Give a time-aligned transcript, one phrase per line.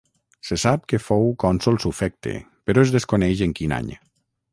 [0.47, 2.33] Se sap que fou cònsol sufecte
[2.71, 3.93] però es desconeix en quin any.